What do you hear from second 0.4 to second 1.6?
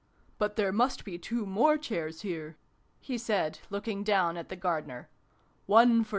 there must be two